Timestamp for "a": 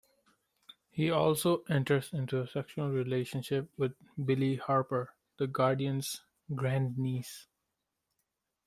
2.41-2.47